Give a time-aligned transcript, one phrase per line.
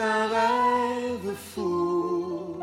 [0.00, 2.58] un rêve fou.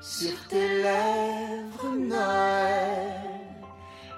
[0.00, 3.20] Sur tes lèvres, Noël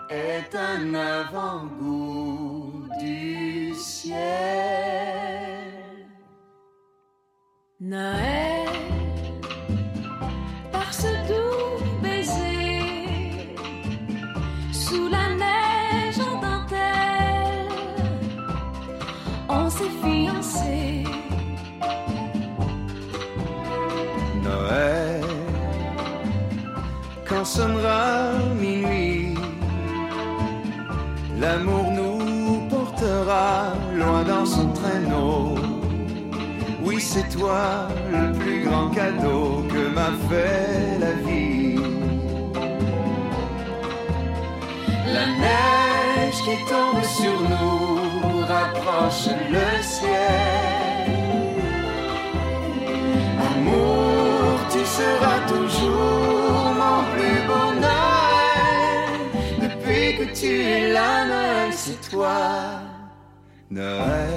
[0.08, 4.16] est un avant-goût du ciel.
[7.80, 8.68] Noël,
[10.70, 13.56] par ce doux baiser,
[14.72, 17.68] sous la neige en dentelle,
[19.48, 21.21] on s'est fiancés.
[27.44, 29.34] Sonnera minuit,
[31.40, 35.54] l'amour nous portera loin dans son traîneau.
[36.84, 41.76] Oui, c'est toi le plus grand cadeau que m'a fait la vie.
[45.06, 51.10] La neige qui tombe sur nous rapproche le ciel.
[53.50, 55.61] Amour, tu seras toujours
[60.33, 62.37] tu es là, Noël, c'est toi.
[63.69, 64.29] Noël,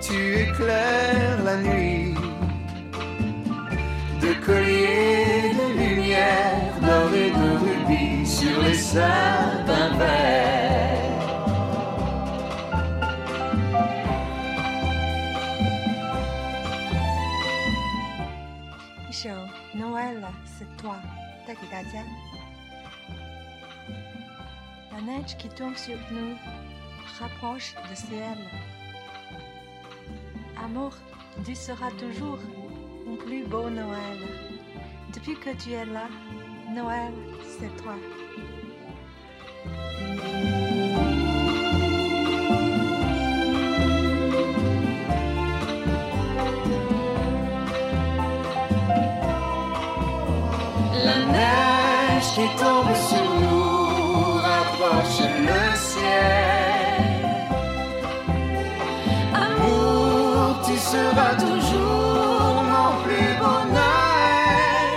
[0.00, 2.14] tu éclaires la nuit
[4.20, 10.38] de colliers de lumière, d'or et de rubis sur les sapins verts.
[19.74, 20.26] Noël,
[20.58, 20.96] c'est toi.
[21.48, 22.04] 带给大家。
[24.93, 26.35] La neige qui tombe sur nous
[27.19, 28.37] rapproche le ciel.
[30.63, 30.91] Amour,
[31.43, 32.37] tu seras toujours
[33.07, 34.19] mon plus beau Noël.
[35.11, 36.07] Depuis que tu es là,
[36.69, 37.11] Noël,
[37.57, 37.95] c'est toi.
[51.03, 53.22] La neige qui tombe sur
[59.33, 64.93] Amour, tu seras toujours mon plus beau Noël.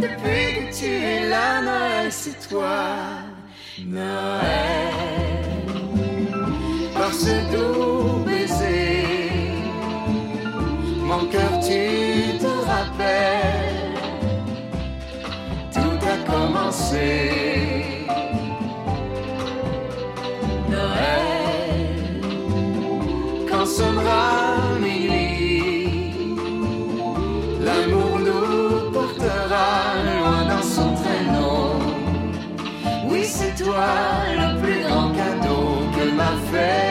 [0.00, 2.78] Depuis que tu es là, Noël, c'est toi.
[3.86, 4.94] Noël,
[6.94, 9.04] par ce doux baiser,
[11.02, 13.80] mon cœur, tu te rappelles
[15.72, 17.39] tout a commencé.
[23.60, 26.34] Quand sonnera minuit,
[27.62, 29.68] l'amour nous portera
[30.06, 31.74] loin dans son traîneau.
[33.10, 33.84] Oui, c'est toi
[34.34, 36.89] le plus grand cadeau que m'a fait